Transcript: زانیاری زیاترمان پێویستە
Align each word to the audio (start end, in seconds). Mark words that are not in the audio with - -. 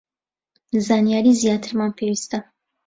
زانیاری 0.87 1.31
زیاترمان 1.41 1.91
پێویستە 1.97 2.39